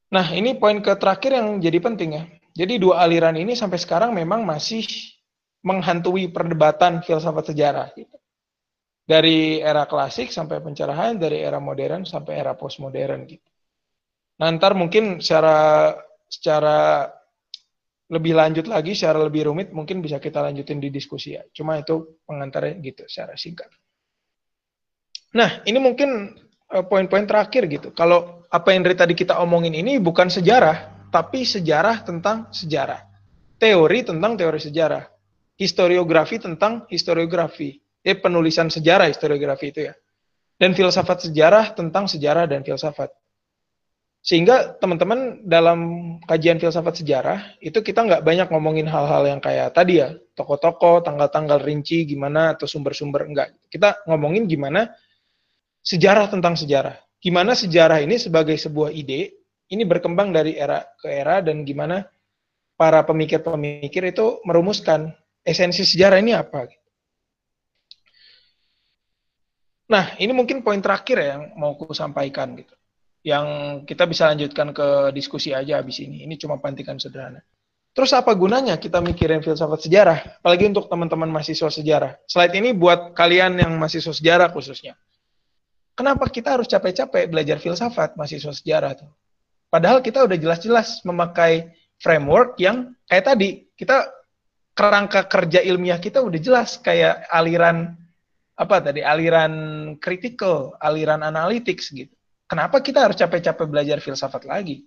[0.09, 2.23] Nah, ini poin ke terakhir yang jadi penting ya.
[2.55, 4.81] Jadi dua aliran ini sampai sekarang memang masih
[5.65, 7.91] menghantui perdebatan filsafat sejarah.
[7.93, 8.15] Gitu.
[9.05, 13.27] Dari era klasik sampai pencerahan, dari era modern sampai era postmodern.
[13.29, 13.45] Gitu.
[14.41, 15.91] Nah, ntar mungkin secara
[16.31, 17.09] secara
[18.05, 21.43] lebih lanjut lagi, secara lebih rumit, mungkin bisa kita lanjutin di diskusi ya.
[21.49, 23.67] Cuma itu pengantarnya gitu, secara singkat.
[25.35, 26.37] Nah, ini mungkin
[26.69, 27.93] poin-poin terakhir gitu.
[27.93, 33.03] Kalau apa yang dari tadi kita omongin ini bukan sejarah, tapi sejarah tentang sejarah.
[33.55, 35.03] Teori tentang teori sejarah.
[35.55, 37.79] Historiografi tentang historiografi.
[38.05, 39.93] Eh, penulisan sejarah historiografi itu ya.
[40.55, 43.11] Dan filsafat sejarah tentang sejarah dan filsafat.
[44.25, 45.79] Sehingga teman-teman dalam
[46.25, 51.61] kajian filsafat sejarah, itu kita nggak banyak ngomongin hal-hal yang kayak tadi ya, toko-toko, tanggal-tanggal
[51.61, 53.53] rinci, gimana, atau sumber-sumber, enggak.
[53.69, 54.89] Kita ngomongin gimana
[55.85, 56.97] sejarah tentang sejarah.
[57.21, 62.05] Gimana sejarah ini sebagai sebuah ide ini berkembang dari era ke era dan gimana
[62.75, 65.13] para pemikir-pemikir itu merumuskan
[65.45, 66.69] esensi sejarah ini apa.
[69.85, 72.73] Nah, ini mungkin poin terakhir ya yang mau aku sampaikan gitu.
[73.25, 73.45] Yang
[73.89, 76.25] kita bisa lanjutkan ke diskusi aja habis ini.
[76.25, 77.41] Ini cuma pantikan sederhana.
[77.95, 80.41] Terus apa gunanya kita mikirin filsafat sejarah?
[80.41, 82.11] Apalagi untuk teman-teman mahasiswa sejarah.
[82.27, 84.97] Slide ini buat kalian yang mahasiswa sejarah khususnya.
[85.95, 89.11] Kenapa kita harus capek-capek belajar filsafat mahasiswa sejarah tuh?
[89.71, 91.71] Padahal kita udah jelas-jelas memakai
[92.03, 94.11] framework yang kayak tadi, kita
[94.75, 97.95] kerangka kerja ilmiah kita udah jelas kayak aliran
[98.59, 99.53] apa tadi aliran
[100.03, 102.11] critical, aliran analytics gitu.
[102.45, 104.83] Kenapa kita harus capek-capek belajar filsafat lagi?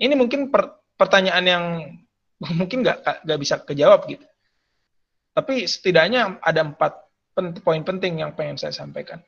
[0.00, 1.64] Ini mungkin per, pertanyaan yang
[2.60, 4.24] mungkin nggak nggak bisa kejawab gitu.
[5.36, 6.92] Tapi setidaknya ada empat
[7.60, 9.20] poin penting yang pengen saya sampaikan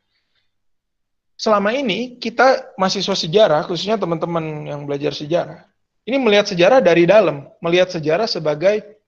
[1.38, 5.62] selama ini kita mahasiswa sejarah, khususnya teman-teman yang belajar sejarah,
[6.02, 8.98] ini melihat sejarah dari dalam, melihat sejarah sebagai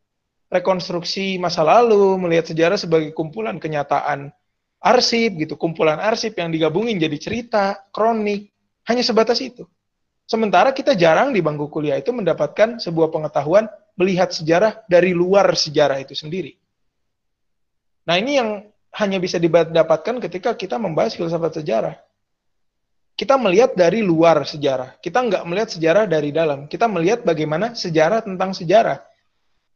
[0.47, 4.31] rekonstruksi masa lalu, melihat sejarah sebagai kumpulan kenyataan
[4.79, 8.49] arsip gitu, kumpulan arsip yang digabungin jadi cerita, kronik,
[8.87, 9.67] hanya sebatas itu.
[10.31, 13.67] Sementara kita jarang di bangku kuliah itu mendapatkan sebuah pengetahuan
[13.99, 16.55] melihat sejarah dari luar sejarah itu sendiri.
[18.07, 21.95] Nah ini yang hanya bisa didapatkan ketika kita membahas filsafat sejarah
[23.21, 24.97] kita melihat dari luar sejarah.
[24.97, 26.65] Kita nggak melihat sejarah dari dalam.
[26.65, 28.97] Kita melihat bagaimana sejarah tentang sejarah.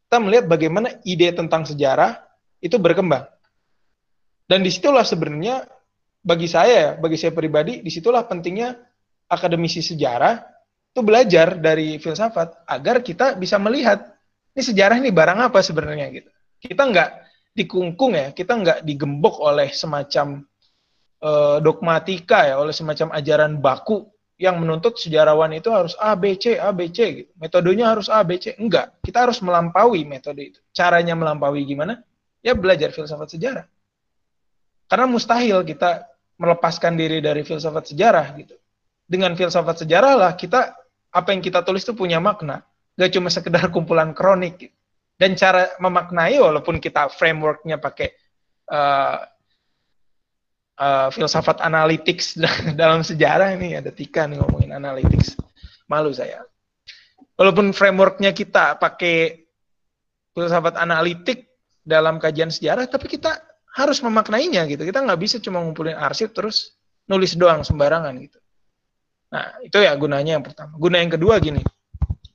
[0.09, 2.25] Kita melihat bagaimana ide tentang sejarah
[2.65, 3.29] itu berkembang.
[4.49, 5.61] Dan di situlah sebenarnya
[6.25, 8.81] bagi saya, bagi saya pribadi, di situlah pentingnya
[9.29, 10.41] akademisi sejarah
[10.97, 14.09] itu belajar dari filsafat agar kita bisa melihat
[14.57, 16.33] ini sejarah ini barang apa sebenarnya gitu.
[16.65, 17.11] Kita nggak
[17.53, 20.49] dikungkung ya, kita nggak digembok oleh semacam
[21.25, 24.05] uh, dogmatika ya oleh semacam ajaran baku
[24.37, 27.31] yang menuntut sejarawan itu harus A B C A B C gitu.
[27.41, 28.53] Metodenya harus A B C.
[28.61, 30.61] Enggak, kita harus melampaui metode itu.
[30.75, 32.03] Caranya melampaui gimana?
[32.45, 33.65] Ya belajar filsafat sejarah.
[34.91, 36.05] Karena mustahil kita
[36.37, 38.59] melepaskan diri dari filsafat sejarah gitu.
[39.07, 40.77] Dengan filsafat sejarah lah kita
[41.15, 42.67] apa yang kita tulis itu punya makna.
[42.99, 44.55] Gak cuma sekedar kumpulan kronik.
[44.61, 44.77] Gitu.
[45.15, 48.13] Dan cara memaknai walaupun kita frameworknya pakai
[48.67, 49.23] uh,
[50.79, 52.39] uh, filsafat analytics
[52.81, 55.39] dalam sejarah ini ada Tika nih ngomongin analytics.
[55.91, 56.41] Malu saya.
[57.35, 59.45] Walaupun frameworknya kita pakai
[60.33, 61.51] filsafat analitik
[61.85, 63.37] dalam kajian sejarah, tapi kita
[63.75, 64.87] harus memaknainya gitu.
[64.87, 66.79] Kita nggak bisa cuma ngumpulin arsip terus
[67.11, 68.39] nulis doang sembarangan gitu.
[69.35, 70.79] Nah, itu ya gunanya yang pertama.
[70.79, 71.61] Guna yang kedua gini,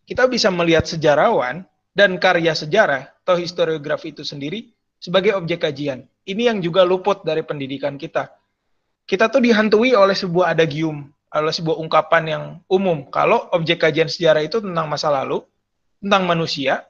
[0.03, 1.63] kita bisa melihat sejarawan
[1.95, 4.67] dan karya sejarah atau historiografi itu sendiri
[4.99, 6.05] sebagai objek kajian.
[6.27, 8.29] Ini yang juga luput dari pendidikan kita.
[9.09, 13.09] Kita tuh dihantui oleh sebuah adagium, oleh sebuah ungkapan yang umum.
[13.09, 15.41] Kalau objek kajian sejarah itu tentang masa lalu,
[15.97, 16.85] tentang manusia,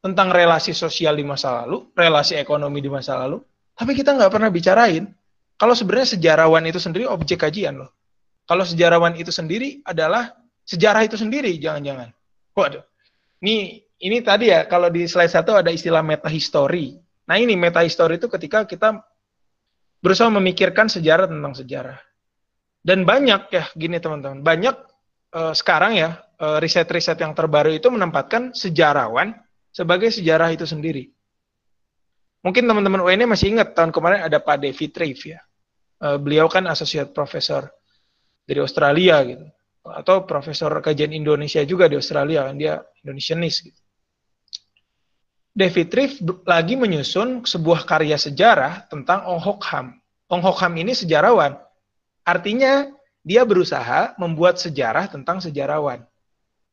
[0.00, 3.42] tentang relasi sosial di masa lalu, relasi ekonomi di masa lalu,
[3.76, 5.04] tapi kita nggak pernah bicarain
[5.58, 7.90] kalau sebenarnya sejarawan itu sendiri objek kajian loh.
[8.46, 10.32] Kalau sejarawan itu sendiri adalah
[10.64, 12.14] sejarah itu sendiri, jangan-jangan.
[12.54, 12.82] Waduh,
[13.42, 16.98] ini ini tadi ya kalau di slide satu ada istilah meta history.
[17.28, 19.04] Nah ini meta history itu ketika kita
[20.00, 21.98] berusaha memikirkan sejarah tentang sejarah.
[22.80, 24.72] Dan banyak ya gini teman-teman, banyak
[25.36, 29.36] uh, sekarang ya uh, riset-riset yang terbaru itu menempatkan sejarawan
[29.68, 31.12] sebagai sejarah itu sendiri.
[32.40, 35.40] Mungkin teman-teman UN masih ingat tahun kemarin ada Pak David Reeve ya.
[35.98, 37.66] Uh, beliau kan associate professor
[38.46, 39.44] dari Australia gitu.
[39.84, 43.80] Atau profesor kajian Indonesia juga di Australia, kan dia Indonesianis gitu.
[45.58, 46.16] David Reeve
[46.46, 49.98] lagi menyusun sebuah karya sejarah tentang Ong Hok Ham.
[50.30, 51.58] Ong Hok Ham ini sejarawan.
[52.22, 52.86] Artinya
[53.26, 56.06] dia berusaha membuat sejarah tentang sejarawan.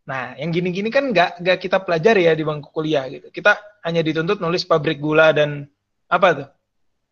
[0.05, 3.33] Nah, yang gini-gini kan nggak nggak kita pelajari ya di bangku kuliah gitu.
[3.33, 5.65] Kita hanya dituntut nulis pabrik gula dan
[6.05, 6.47] apa tuh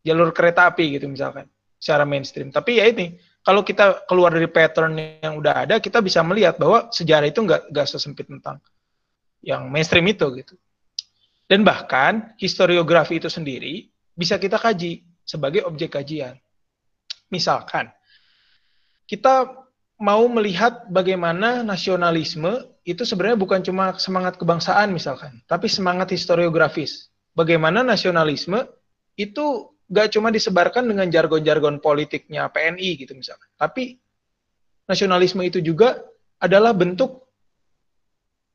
[0.05, 1.49] jalur kereta api gitu misalkan
[1.81, 2.53] secara mainstream.
[2.53, 4.93] Tapi ya ini kalau kita keluar dari pattern
[5.25, 8.61] yang udah ada, kita bisa melihat bahwa sejarah itu nggak nggak sesempit tentang
[9.41, 10.53] yang mainstream itu gitu.
[11.47, 16.39] Dan bahkan historiografi itu sendiri bisa kita kaji sebagai objek kajian.
[17.33, 17.89] Misalkan,
[19.09, 19.49] kita
[19.99, 27.09] mau melihat bagaimana nasionalisme itu sebenarnya bukan cuma semangat kebangsaan misalkan, tapi semangat historiografis.
[27.33, 28.61] Bagaimana nasionalisme
[29.17, 33.97] itu gak cuma disebarkan dengan jargon-jargon politiknya PNI gitu misalkan, tapi
[34.85, 36.03] nasionalisme itu juga
[36.37, 37.23] adalah bentuk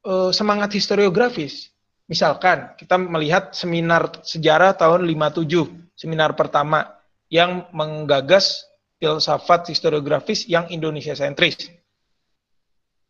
[0.04, 1.72] uh, semangat historiografis
[2.08, 6.88] Misalkan kita melihat seminar sejarah tahun 57, seminar pertama
[7.28, 8.64] yang menggagas
[8.96, 11.68] filsafat historiografis yang Indonesia sentris.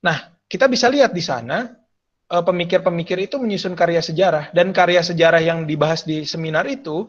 [0.02, 1.70] Nah, kita bisa lihat di sana
[2.26, 7.06] eh, pemikir-pemikir itu menyusun karya sejarah dan karya sejarah yang dibahas di seminar itu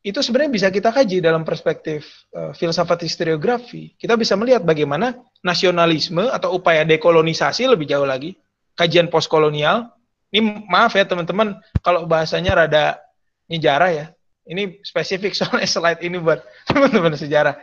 [0.00, 3.92] itu sebenarnya bisa kita kaji dalam perspektif uh, filsafat historiografi.
[4.00, 5.12] Kita bisa melihat bagaimana
[5.44, 8.32] nasionalisme atau upaya dekolonisasi lebih jauh lagi,
[8.80, 9.92] kajian postkolonial.
[10.30, 13.02] Ini maaf ya teman-teman kalau bahasanya rada
[13.50, 14.06] nyejarah ya.
[14.46, 17.58] Ini spesifik soalnya slide ini buat teman-teman sejarah.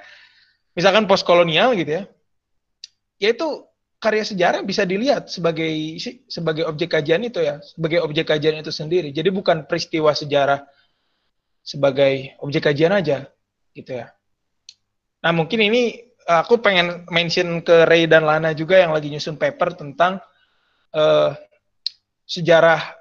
[0.75, 2.03] Misalkan postkolonial gitu ya.
[3.17, 3.65] Yaitu
[3.97, 5.97] karya sejarah bisa dilihat sebagai
[6.29, 9.09] sebagai objek kajian itu ya, sebagai objek kajian itu sendiri.
[9.09, 10.61] Jadi bukan peristiwa sejarah
[11.65, 13.25] sebagai objek kajian aja
[13.73, 14.13] gitu ya.
[15.25, 19.73] Nah mungkin ini aku pengen mention ke Ray dan Lana juga yang lagi nyusun paper
[19.73, 20.19] tentang
[20.93, 21.33] uh,
[22.27, 22.93] sejarah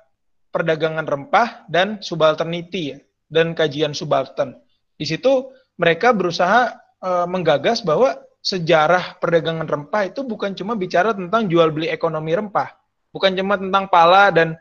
[0.54, 4.56] perdagangan rempah dan subalternity dan kajian subaltern.
[4.96, 11.50] Di situ mereka berusaha uh, menggagas bahwa sejarah perdagangan rempah itu bukan cuma bicara tentang
[11.50, 12.78] jual beli ekonomi rempah,
[13.10, 14.54] bukan cuma tentang pala dan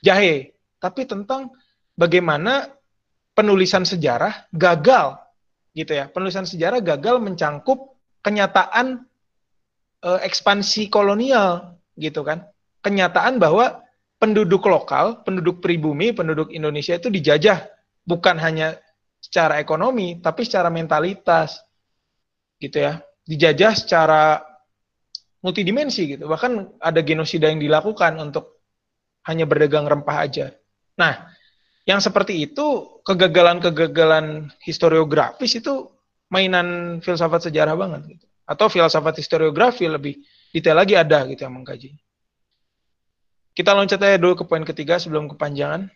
[0.00, 1.50] jahe, tapi tentang
[1.98, 2.70] bagaimana
[3.34, 5.18] penulisan sejarah gagal
[5.74, 6.06] gitu ya.
[6.06, 9.02] Penulisan sejarah gagal mencangkup kenyataan
[10.00, 12.46] e, ekspansi kolonial gitu kan.
[12.82, 13.81] Kenyataan bahwa
[14.22, 17.66] penduduk lokal, penduduk pribumi, penduduk Indonesia itu dijajah
[18.06, 18.78] bukan hanya
[19.18, 21.58] secara ekonomi tapi secara mentalitas
[22.62, 23.02] gitu ya.
[23.26, 24.38] Dijajah secara
[25.42, 26.30] multidimensi gitu.
[26.30, 28.62] Bahkan ada genosida yang dilakukan untuk
[29.26, 30.54] hanya berdagang rempah aja.
[30.94, 31.26] Nah,
[31.82, 35.90] yang seperti itu kegagalan-kegagalan historiografis itu
[36.30, 38.26] mainan filsafat sejarah banget gitu.
[38.46, 40.22] Atau filsafat historiografi lebih
[40.54, 41.98] detail lagi ada gitu yang mengkaji.
[43.52, 45.92] Kita loncat aja dulu ke poin ketiga sebelum kepanjangan.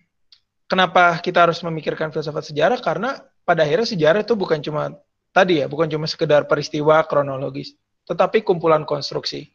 [0.68, 2.76] Kenapa kita harus memikirkan filsafat sejarah?
[2.84, 3.16] Karena
[3.48, 4.92] pada akhirnya sejarah itu bukan cuma
[5.32, 7.72] tadi ya, bukan cuma sekedar peristiwa kronologis,
[8.04, 9.48] tetapi kumpulan konstruksi.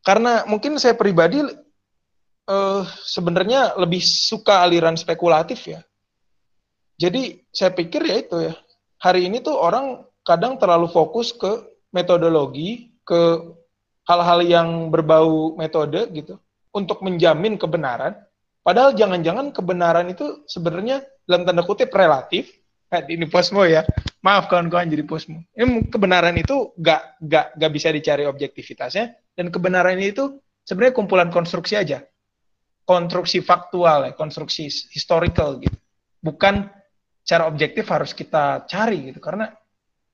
[0.00, 1.44] Karena mungkin saya pribadi
[2.48, 5.84] uh, sebenarnya lebih suka aliran spekulatif ya.
[6.96, 8.54] Jadi saya pikir ya itu ya.
[9.04, 11.60] Hari ini tuh orang kadang terlalu fokus ke
[11.92, 13.52] metodologi, ke
[14.08, 16.40] hal-hal yang berbau metode gitu
[16.74, 18.16] untuk menjamin kebenaran.
[18.62, 22.52] Padahal jangan-jangan kebenaran itu sebenarnya dalam tanda kutip relatif.
[22.88, 23.84] Eh, ini posmo ya.
[24.24, 25.44] Maaf kawan-kawan jadi posmo.
[25.52, 31.76] Ini kebenaran itu gak, gak, gak bisa dicari objektivitasnya dan kebenaran itu sebenarnya kumpulan konstruksi
[31.76, 32.02] aja
[32.88, 35.76] konstruksi faktual ya, konstruksi historical gitu.
[36.24, 36.72] Bukan
[37.20, 39.52] cara objektif harus kita cari gitu karena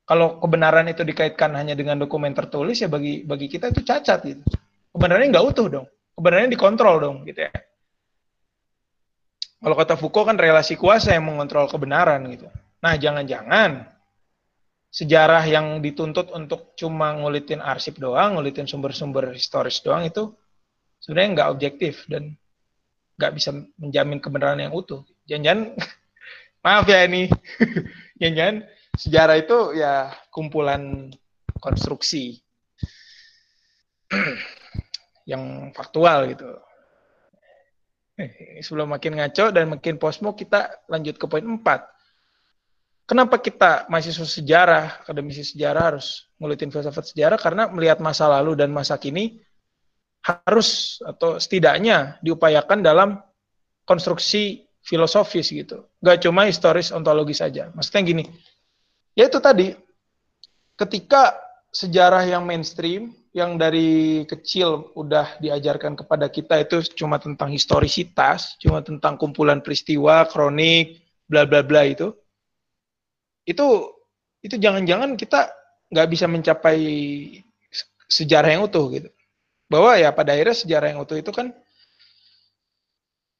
[0.02, 4.42] kalau kebenaran itu dikaitkan hanya dengan dokumen tertulis ya bagi bagi kita itu cacat gitu.
[4.90, 5.86] Kebenarannya nggak utuh dong.
[6.14, 7.52] Kebenarannya dikontrol dong gitu ya.
[9.64, 12.52] Kalau kata Foucault kan relasi kuasa yang mengontrol kebenaran gitu.
[12.84, 13.88] Nah, jangan-jangan
[14.92, 20.36] sejarah yang dituntut untuk cuma ngulitin arsip doang, ngulitin sumber-sumber historis doang itu
[21.00, 22.36] sebenarnya nggak objektif dan
[23.16, 23.50] nggak bisa
[23.80, 25.02] menjamin kebenaran yang utuh.
[25.24, 25.80] Jangan-jangan,
[26.64, 27.32] maaf ya ini,
[28.20, 28.56] jangan-jangan
[29.00, 31.10] sejarah itu ya kumpulan
[31.58, 32.38] konstruksi
[35.24, 36.48] yang faktual gitu.
[38.14, 41.60] Eh, sebelum makin ngaco dan makin posmo, kita lanjut ke poin 4.
[43.04, 47.36] Kenapa kita mahasiswa sejarah, akademisi sejarah harus ngulitin filsafat sejarah?
[47.36, 49.42] Karena melihat masa lalu dan masa kini
[50.24, 53.20] harus atau setidaknya diupayakan dalam
[53.84, 55.84] konstruksi filosofis gitu.
[56.00, 57.68] Gak cuma historis ontologis saja.
[57.76, 58.24] Maksudnya gini,
[59.12, 59.76] ya itu tadi,
[60.80, 61.36] ketika
[61.76, 68.78] sejarah yang mainstream, yang dari kecil udah diajarkan kepada kita itu cuma tentang historisitas, cuma
[68.78, 72.14] tentang kumpulan peristiwa, kronik, bla bla bla itu,
[73.42, 73.90] itu
[74.38, 75.50] itu jangan-jangan kita
[75.90, 76.78] nggak bisa mencapai
[78.06, 79.10] sejarah yang utuh gitu
[79.66, 81.50] bahwa ya pada akhirnya sejarah yang utuh itu kan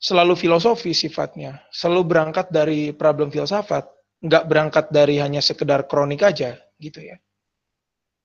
[0.03, 3.89] selalu filosofi sifatnya, selalu berangkat dari problem filsafat,
[4.21, 7.17] nggak berangkat dari hanya sekedar kronik aja gitu ya.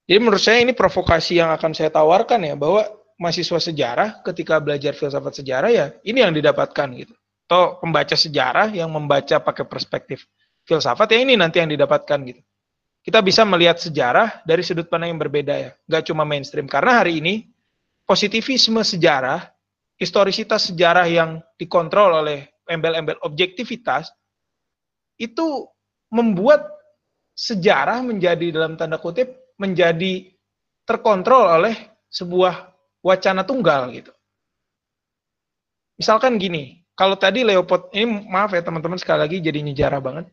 [0.09, 2.81] Jadi menurut saya ini provokasi yang akan saya tawarkan ya bahwa
[3.21, 7.13] mahasiswa sejarah ketika belajar filsafat sejarah ya ini yang didapatkan gitu.
[7.45, 10.25] Atau pembaca sejarah yang membaca pakai perspektif
[10.65, 12.41] filsafat ya ini nanti yang didapatkan gitu.
[13.05, 16.65] Kita bisa melihat sejarah dari sudut pandang yang berbeda ya, nggak cuma mainstream.
[16.65, 17.45] Karena hari ini
[18.09, 19.45] positivisme sejarah,
[20.01, 24.09] historisitas sejarah yang dikontrol oleh embel-embel objektivitas,
[25.21, 25.69] itu
[26.09, 26.65] membuat
[27.33, 30.31] sejarah menjadi dalam tanda kutip menjadi
[30.87, 31.75] terkontrol oleh
[32.09, 32.71] sebuah
[33.05, 34.09] wacana tunggal gitu.
[35.99, 40.25] Misalkan gini, kalau tadi Leopold ini maaf ya teman-teman sekali lagi jadi nyejarah banget.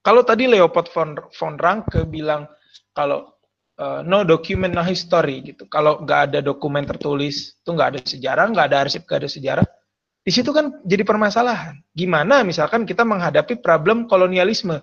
[0.00, 2.48] Kalau tadi Leopold von, von Ranke bilang
[2.96, 3.36] kalau
[3.76, 5.68] uh, no document no history gitu.
[5.68, 9.66] Kalau nggak ada dokumen tertulis, itu nggak ada sejarah, nggak ada arsip, nggak ada sejarah.
[10.20, 11.80] Di situ kan jadi permasalahan.
[11.92, 14.80] Gimana misalkan kita menghadapi problem kolonialisme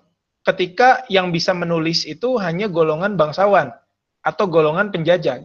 [0.47, 3.75] ketika yang bisa menulis itu hanya golongan bangsawan
[4.23, 5.43] atau golongan penjajah.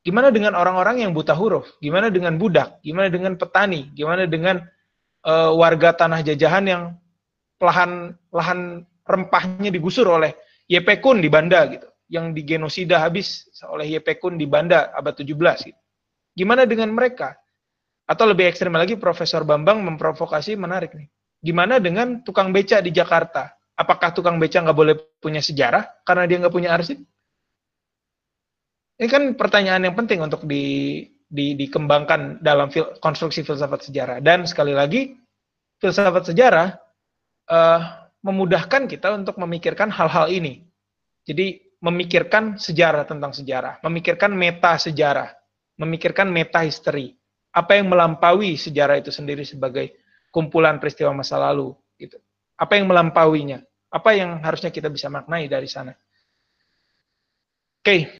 [0.00, 1.68] Gimana dengan orang-orang yang buta huruf?
[1.84, 2.80] Gimana dengan budak?
[2.80, 3.92] Gimana dengan petani?
[3.92, 4.64] Gimana dengan
[5.28, 6.82] uh, warga tanah jajahan yang
[7.60, 10.32] lahan lahan rempahnya digusur oleh
[10.70, 15.68] YP Kun di Banda gitu, yang digenosida habis oleh YP Kun di Banda abad 17
[15.68, 15.80] gitu.
[16.38, 17.36] Gimana dengan mereka?
[18.08, 21.10] Atau lebih ekstrim lagi Profesor Bambang memprovokasi menarik nih.
[21.44, 23.57] Gimana dengan tukang beca di Jakarta?
[23.78, 26.98] Apakah tukang beca nggak boleh punya sejarah karena dia nggak punya arsip?
[28.98, 34.18] Ini kan pertanyaan yang penting untuk di, di, dikembangkan dalam fil, konstruksi filsafat sejarah.
[34.18, 35.14] Dan sekali lagi,
[35.78, 36.74] filsafat sejarah
[37.46, 37.80] uh,
[38.26, 40.66] memudahkan kita untuk memikirkan hal-hal ini.
[41.22, 45.30] Jadi memikirkan sejarah tentang sejarah, memikirkan meta sejarah,
[45.78, 47.14] memikirkan meta history
[47.58, 49.96] apa yang melampaui sejarah itu sendiri sebagai
[50.28, 52.20] kumpulan peristiwa masa lalu gitu.
[52.58, 53.64] Apa yang melampauinya?
[53.88, 55.96] Apa yang harusnya kita bisa maknai dari sana?
[57.80, 58.00] Oke, okay.